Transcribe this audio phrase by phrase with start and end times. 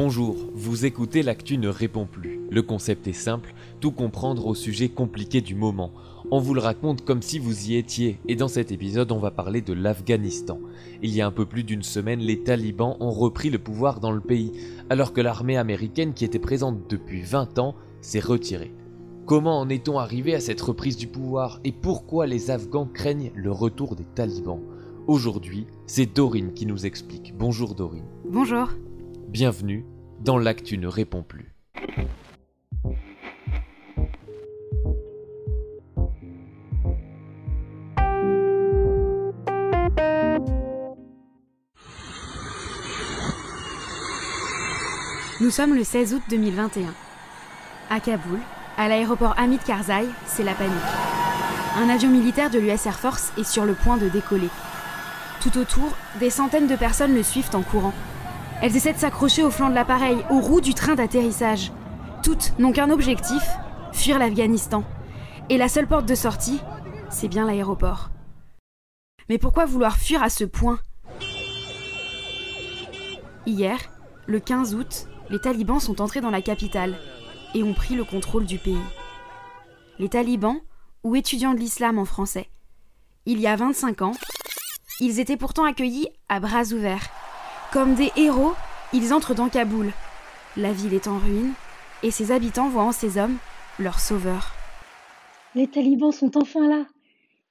[0.00, 2.38] Bonjour, vous écoutez L'actu ne répond plus.
[2.52, 5.90] Le concept est simple, tout comprendre au sujet compliqué du moment.
[6.30, 9.32] On vous le raconte comme si vous y étiez, et dans cet épisode on va
[9.32, 10.60] parler de l'Afghanistan.
[11.02, 14.12] Il y a un peu plus d'une semaine, les talibans ont repris le pouvoir dans
[14.12, 14.52] le pays,
[14.88, 18.72] alors que l'armée américaine qui était présente depuis 20 ans s'est retirée.
[19.26, 23.50] Comment en est-on arrivé à cette reprise du pouvoir et pourquoi les Afghans craignent le
[23.50, 24.62] retour des talibans?
[25.08, 27.34] Aujourd'hui, c'est Dorine qui nous explique.
[27.36, 28.06] Bonjour Dorine.
[28.24, 28.68] Bonjour.
[29.28, 29.84] Bienvenue
[30.20, 31.54] dans L'actu ne répond plus.
[45.42, 46.94] Nous sommes le 16 août 2021.
[47.90, 48.38] À Kaboul,
[48.78, 50.72] à l'aéroport Hamid Karzai, c'est la panique.
[51.76, 54.48] Un avion militaire de l'US Air Force est sur le point de décoller.
[55.42, 57.92] Tout autour, des centaines de personnes le suivent en courant.
[58.60, 61.70] Elles essaient de s'accrocher au flanc de l'appareil, aux roues du train d'atterrissage.
[62.24, 63.42] Toutes n'ont qu'un objectif,
[63.92, 64.82] fuir l'Afghanistan.
[65.48, 66.60] Et la seule porte de sortie,
[67.08, 68.10] c'est bien l'aéroport.
[69.28, 70.80] Mais pourquoi vouloir fuir à ce point?
[73.46, 73.78] Hier,
[74.26, 76.98] le 15 août, les talibans sont entrés dans la capitale
[77.54, 78.76] et ont pris le contrôle du pays.
[80.00, 80.60] Les talibans,
[81.04, 82.50] ou étudiants de l'islam en français.
[83.24, 84.12] Il y a 25 ans,
[85.00, 87.08] ils étaient pourtant accueillis à bras ouverts
[87.72, 88.54] comme des héros,
[88.92, 89.92] ils entrent dans Kaboul.
[90.56, 91.52] La ville est en ruine,
[92.02, 93.36] et ses habitants voient en ces hommes
[93.78, 94.52] leurs sauveurs.
[95.54, 96.86] Les talibans sont enfin là.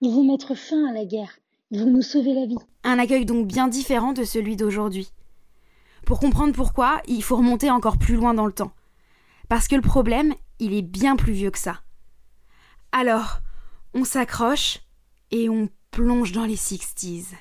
[0.00, 1.38] Ils vont mettre fin à la guerre.
[1.70, 2.58] Ils vont nous sauver la vie.
[2.84, 5.10] Un accueil donc bien différent de celui d'aujourd'hui.
[6.04, 8.72] Pour comprendre pourquoi, il faut remonter encore plus loin dans le temps.
[9.48, 11.80] Parce que le problème, il est bien plus vieux que ça.
[12.92, 13.38] Alors,
[13.94, 14.80] on s'accroche
[15.30, 17.34] et on plonge dans les 60s.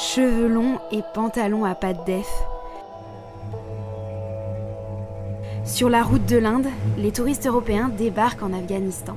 [0.00, 2.26] Cheveux longs et pantalons à pattes d'EF.
[5.66, 9.16] Sur la route de l'Inde, les touristes européens débarquent en Afghanistan.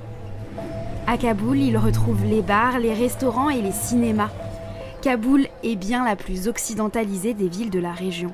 [1.08, 4.30] À Kaboul, ils retrouvent les bars, les restaurants et les cinémas.
[5.02, 8.34] Kaboul est bien la plus occidentalisée des villes de la région.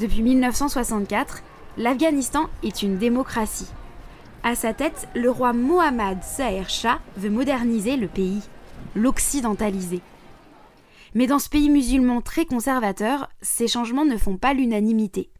[0.00, 1.42] Depuis 1964,
[1.76, 3.68] l'Afghanistan est une démocratie.
[4.42, 8.40] À sa tête, le roi Mohammad Saher Shah veut moderniser le pays,
[8.96, 10.00] l'occidentaliser.
[11.14, 15.30] Mais dans ce pays musulman très conservateur, ces changements ne font pas l'unanimité.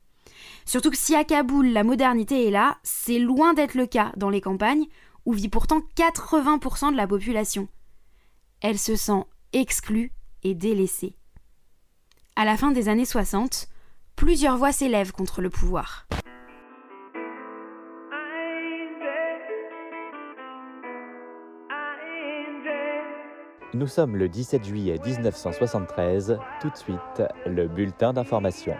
[0.65, 4.31] Surtout que si à Kaboul la modernité est là, c'est loin d'être le cas dans
[4.31, 4.87] les campagnes,
[5.25, 7.69] où vit pourtant 80% de la population.
[8.61, 10.12] Elle se sent exclue
[10.43, 11.16] et délaissée.
[12.37, 13.69] À la fin des années 60,
[14.16, 16.06] plusieurs voix s'élèvent contre le pouvoir.
[23.75, 28.75] Nous sommes le 17 juillet 1973, tout de suite, le bulletin d'information.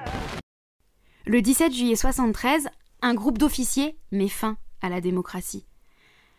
[1.25, 2.69] Le 17 juillet 73,
[3.01, 5.65] un groupe d'officiers met fin à la démocratie.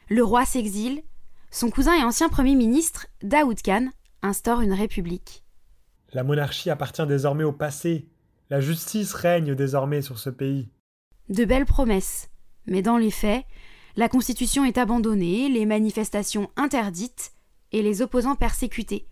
[0.08, 1.02] Le roi s'exile,
[1.50, 3.88] son cousin et ancien Premier ministre, Daoud Khan,
[4.22, 5.44] instaure une république.
[6.12, 8.08] La monarchie appartient désormais au passé.
[8.52, 10.70] La justice règne désormais sur ce pays.
[11.30, 12.30] De belles promesses.
[12.68, 13.46] Mais dans les faits,
[13.96, 17.33] la constitution est abandonnée, les manifestations interdites,
[17.74, 19.08] et les opposants persécutés.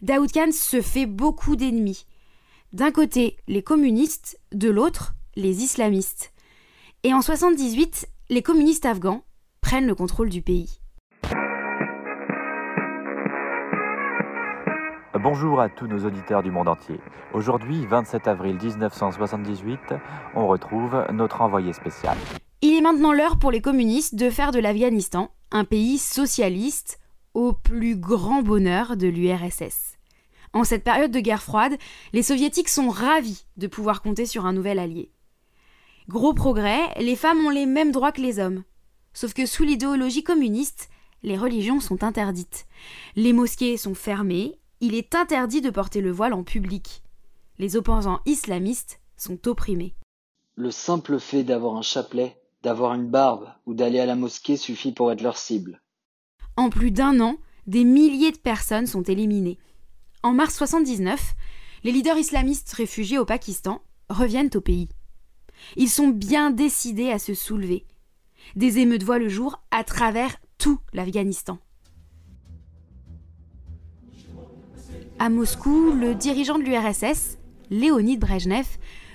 [0.00, 2.06] Daoud Khan se fait beaucoup d'ennemis.
[2.72, 6.32] D'un côté, les communistes, de l'autre, les islamistes.
[7.02, 9.24] Et en 78, les communistes afghans
[9.60, 10.80] prennent le contrôle du pays.
[15.20, 17.00] Bonjour à tous nos auditeurs du monde entier.
[17.34, 19.80] Aujourd'hui, 27 avril 1978,
[20.36, 22.16] on retrouve notre envoyé spécial.
[22.62, 27.00] Il est maintenant l'heure pour les communistes de faire de l'Afghanistan un pays socialiste,
[27.38, 29.96] au plus grand bonheur de l'URSS.
[30.52, 31.78] En cette période de guerre froide,
[32.12, 35.12] les soviétiques sont ravis de pouvoir compter sur un nouvel allié.
[36.08, 38.64] Gros progrès, les femmes ont les mêmes droits que les hommes.
[39.12, 40.90] Sauf que sous l'idéologie communiste,
[41.22, 42.66] les religions sont interdites.
[43.14, 47.04] Les mosquées sont fermées, il est interdit de porter le voile en public.
[47.60, 49.94] Les opposants islamistes sont opprimés.
[50.56, 54.90] Le simple fait d'avoir un chapelet, d'avoir une barbe ou d'aller à la mosquée suffit
[54.90, 55.80] pour être leur cible.
[56.58, 57.36] En plus d'un an,
[57.68, 59.58] des milliers de personnes sont éliminées.
[60.24, 61.36] En mars 79,
[61.84, 64.88] les leaders islamistes réfugiés au Pakistan reviennent au pays.
[65.76, 67.86] Ils sont bien décidés à se soulever.
[68.56, 71.60] Des émeutes voient le jour à travers tout l'Afghanistan.
[75.20, 77.38] À Moscou, le dirigeant de l'URSS,
[77.70, 78.66] Léonid Brejnev,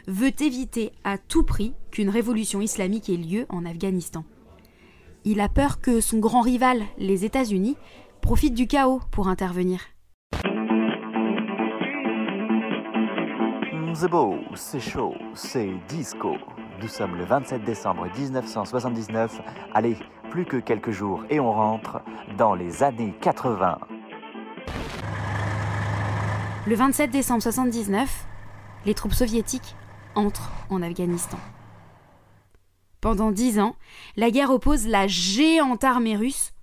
[0.07, 4.23] veut éviter à tout prix qu'une révolution islamique ait lieu en Afghanistan.
[5.25, 7.77] Il a peur que son grand rival, les États-Unis,
[8.21, 9.79] profite du chaos pour intervenir.
[13.93, 16.35] C'est beau, c'est chaud, c'est disco.
[16.81, 19.39] Nous sommes le 27 décembre 1979.
[19.73, 19.95] Allez,
[20.29, 22.01] plus que quelques jours et on rentre
[22.37, 23.77] dans les années 80.
[26.67, 28.25] Le 27 décembre 1979,
[28.85, 29.77] les troupes soviétiques
[30.15, 31.37] entrent en Afghanistan.
[33.03, 33.75] Pendant dix ans,
[34.15, 36.53] la guerre oppose la géante armée russe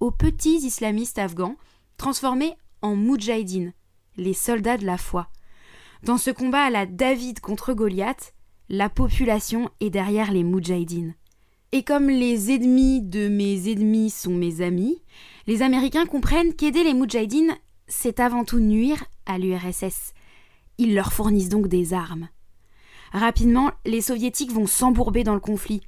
[0.00, 1.56] aux petits islamistes afghans
[1.98, 3.74] transformés en moudjahidines,
[4.16, 5.28] les soldats de la foi.
[6.02, 8.32] Dans ce combat à la David contre Goliath,
[8.70, 11.14] la population est derrière les moudjahidines.
[11.72, 15.02] Et comme les ennemis de mes ennemis sont mes amis,
[15.46, 17.58] les Américains comprennent qu'aider les moudjahidines,
[17.88, 20.14] c'est avant tout nuire à l'URSS.
[20.78, 22.30] Ils leur fournissent donc des armes.
[23.12, 25.82] Rapidement, les soviétiques vont s'embourber dans le conflit.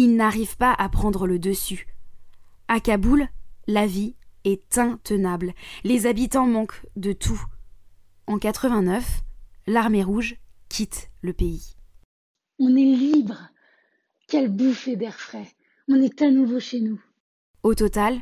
[0.00, 1.88] Ils n'arrivent pas à prendre le dessus.
[2.68, 3.26] À Kaboul,
[3.66, 4.14] la vie
[4.44, 5.54] est intenable.
[5.82, 7.42] Les habitants manquent de tout.
[8.28, 9.24] En 89,
[9.66, 10.36] l'armée rouge
[10.68, 11.74] quitte le pays.
[12.60, 13.50] On est libre.
[14.28, 15.48] Quelle bouffée d'air frais.
[15.88, 17.02] On est à nouveau chez nous.
[17.64, 18.20] Au total,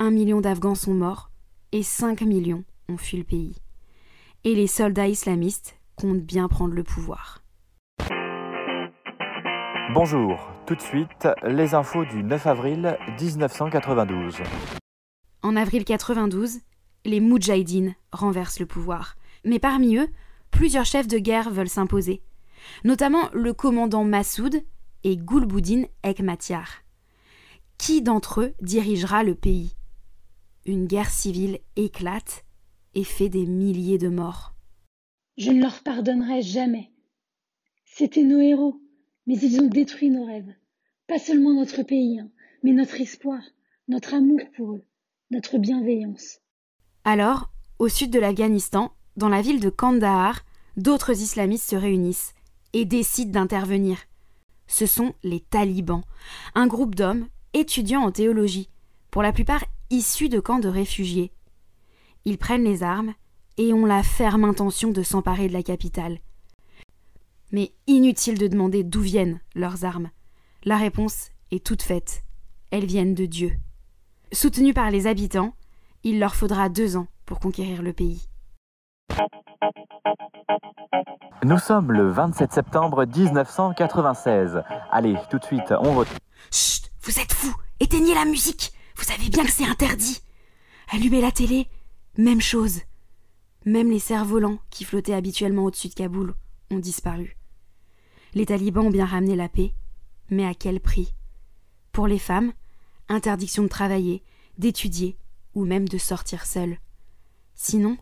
[0.00, 1.30] un million d'Afghans sont morts
[1.70, 3.54] et 5 millions ont fui le pays.
[4.42, 7.41] Et les soldats islamistes comptent bien prendre le pouvoir.
[9.94, 14.36] Bonjour, tout de suite, les infos du 9 avril 1992.
[15.42, 16.60] En avril 92,
[17.04, 19.16] les Moudjahidines renversent le pouvoir.
[19.44, 20.08] Mais parmi eux,
[20.50, 22.22] plusieurs chefs de guerre veulent s'imposer,
[22.84, 24.62] notamment le commandant Massoud
[25.04, 26.84] et Gulbuddin Ekmatyar.
[27.76, 29.74] Qui d'entre eux dirigera le pays?
[30.64, 32.46] Une guerre civile éclate
[32.94, 34.54] et fait des milliers de morts.
[35.36, 36.92] Je ne leur pardonnerai jamais.
[37.84, 38.80] C'étaient nos héros,
[39.26, 40.54] mais ils ont détruit nos rêves.
[41.06, 42.30] Pas seulement notre pays, hein,
[42.62, 43.40] mais notre espoir,
[43.88, 44.84] notre amour pour eux,
[45.30, 46.38] notre bienveillance.
[47.04, 50.40] Alors, au sud de l'Afghanistan, dans la ville de Kandahar,
[50.76, 52.34] d'autres islamistes se réunissent
[52.72, 53.98] et décident d'intervenir.
[54.66, 56.02] Ce sont les talibans,
[56.54, 58.70] un groupe d'hommes étudiants en théologie,
[59.10, 61.32] pour la plupart issus de camps de réfugiés.
[62.24, 63.14] Ils prennent les armes
[63.58, 66.20] et ont la ferme intention de s'emparer de la capitale.
[67.52, 70.10] Mais inutile de demander d'où viennent leurs armes.
[70.64, 72.24] La réponse est toute faite.
[72.70, 73.52] Elles viennent de Dieu.
[74.32, 75.54] Soutenus par les habitants,
[76.04, 78.26] il leur faudra deux ans pour conquérir le pays.
[81.44, 84.62] Nous sommes le 27 septembre 1996.
[84.90, 86.08] Allez, tout de suite, on vote.
[86.50, 90.22] Chut Vous êtes fous Éteignez la musique Vous savez bien que c'est interdit
[90.92, 91.68] Allumez la télé
[92.16, 92.80] Même chose.
[93.66, 96.34] Même les cerfs-volants qui flottaient habituellement au-dessus de Kaboul
[96.70, 97.36] ont disparu.
[98.34, 99.72] Les talibans ont bien ramené la paix,
[100.30, 101.12] mais à quel prix?
[101.92, 102.52] Pour les femmes,
[103.08, 104.22] interdiction de travailler,
[104.56, 105.16] d'étudier
[105.54, 106.78] ou même de sortir seules.
[107.54, 107.98] Sinon,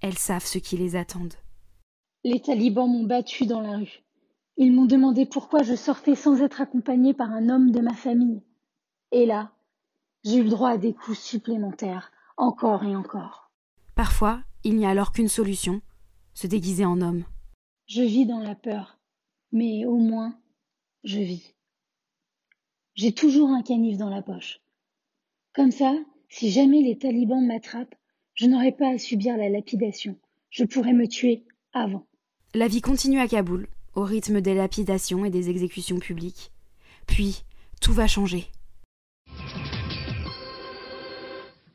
[0.00, 1.36] elles savent ce qui les attendent.
[2.24, 4.02] Les talibans m'ont battu dans la rue.
[4.56, 8.42] Ils m'ont demandé pourquoi je sortais sans être accompagnée par un homme de ma famille.
[9.12, 9.52] Et là,
[10.24, 13.50] j'ai eu le droit à des coups supplémentaires, encore et encore.
[13.94, 15.80] Parfois, il n'y a alors qu'une solution
[16.34, 17.24] se déguiser en homme.
[17.86, 18.99] Je vis dans la peur,
[19.52, 20.38] mais au moins,
[21.04, 21.54] je vis.
[22.94, 24.60] J'ai toujours un canif dans la poche.
[25.54, 25.94] Comme ça,
[26.28, 27.94] si jamais les talibans m'attrapent,
[28.34, 30.16] je n'aurai pas à subir la lapidation.
[30.50, 32.06] Je pourrais me tuer avant.
[32.54, 36.50] La vie continue à Kaboul, au rythme des lapidations et des exécutions publiques.
[37.06, 37.42] Puis,
[37.80, 38.46] tout va changer.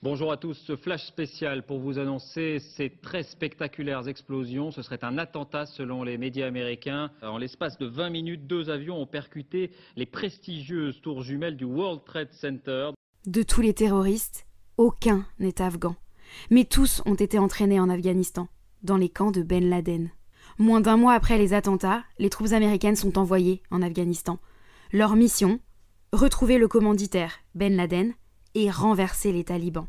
[0.05, 4.69] Bonjour à tous, ce flash spécial pour vous annoncer ces très spectaculaires explosions.
[4.69, 7.09] Ce serait un attentat selon les médias américains.
[7.23, 12.01] En l'espace de 20 minutes, deux avions ont percuté les prestigieuses tours jumelles du World
[12.05, 12.91] Trade Center.
[13.25, 14.45] De tous les terroristes,
[14.77, 15.95] aucun n'est afghan.
[16.51, 18.47] Mais tous ont été entraînés en Afghanistan,
[18.83, 20.11] dans les camps de Ben Laden.
[20.59, 24.37] Moins d'un mois après les attentats, les troupes américaines sont envoyées en Afghanistan.
[24.93, 25.59] Leur mission
[26.13, 28.13] retrouver le commanditaire, Ben Laden,
[28.53, 29.87] et renverser les talibans.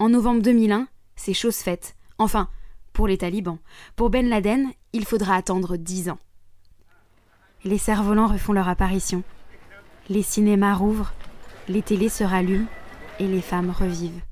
[0.00, 1.94] En novembre 2001, c'est chose faite.
[2.18, 2.48] Enfin,
[2.92, 3.58] pour les talibans.
[3.94, 6.18] Pour Ben Laden, il faudra attendre dix ans.
[7.64, 9.22] Les cerfs-volants refont leur apparition.
[10.08, 11.14] Les cinémas rouvrent,
[11.68, 12.66] les télés se rallument
[13.20, 14.22] et les femmes revivent.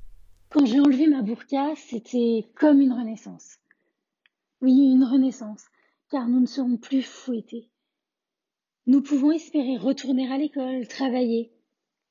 [0.49, 3.57] Quand j'ai enlevé ma burqa, c'était comme une renaissance.
[4.61, 5.65] Oui, une renaissance,
[6.11, 7.69] car nous ne serons plus fouettés.
[8.85, 11.53] Nous pouvons espérer retourner à l'école, travailler,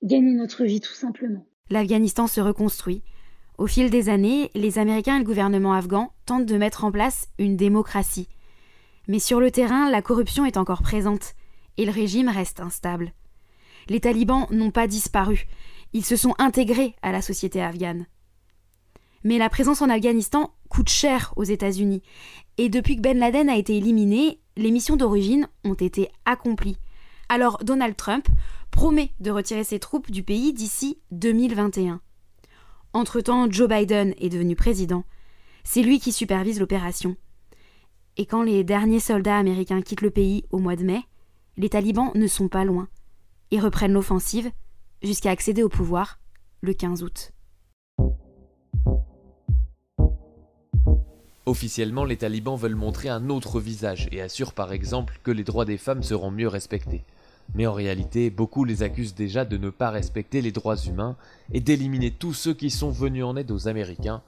[0.03, 1.47] gagner notre vie tout simplement.
[1.71, 3.03] L'Afghanistan se reconstruit.
[3.63, 7.29] Au fil des années, les Américains et le gouvernement afghan tentent de mettre en place
[7.39, 8.29] une démocratie.
[9.07, 11.37] Mais sur le terrain, la corruption est encore présente
[11.77, 13.13] et le régime reste instable.
[13.89, 15.47] Les talibans n'ont pas disparu,
[15.93, 18.07] ils se sont intégrés à la société afghane.
[19.23, 22.03] Mais la présence en Afghanistan coûte cher aux États-Unis,
[22.59, 26.79] et depuis que Ben Laden a été éliminé, les missions d'origine ont été accomplies.
[27.29, 28.27] Alors Donald Trump
[28.73, 32.01] promet de retirer ses troupes du pays d'ici 2021.
[32.95, 35.05] Entre-temps, Joe Biden est devenu président.
[35.65, 37.17] C'est lui qui supervise l'opération.
[38.19, 41.01] Et quand les derniers soldats américains quittent le pays au mois de mai,
[41.57, 42.89] les talibans ne sont pas loin
[43.51, 44.51] et reprennent l'offensive
[45.03, 46.21] jusqu'à accéder au pouvoir
[46.61, 47.33] le 15 août.
[51.47, 55.65] Officiellement, les talibans veulent montrer un autre visage et assurent par exemple que les droits
[55.65, 57.05] des femmes seront mieux respectés.
[57.55, 61.17] Mais en réalité, beaucoup les accusent déjà de ne pas respecter les droits humains
[61.53, 64.23] et d'éliminer tous ceux qui sont venus en aide aux Américains.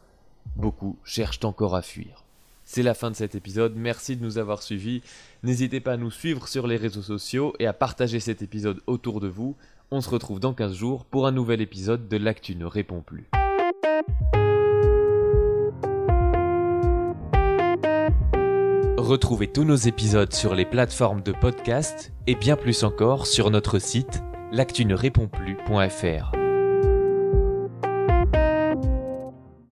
[0.56, 2.24] Beaucoup cherchent encore à fuir.
[2.64, 5.02] C'est la fin de cet épisode, merci de nous avoir suivis.
[5.42, 9.20] N'hésitez pas à nous suivre sur les réseaux sociaux et à partager cet épisode autour
[9.20, 9.54] de vous.
[9.90, 13.28] On se retrouve dans 15 jours pour un nouvel épisode de L'actu ne répond plus.
[19.04, 23.78] Retrouvez tous nos épisodes sur les plateformes de podcast et bien plus encore sur notre
[23.78, 24.86] site l'actu
[25.28, 26.43] plus.fr.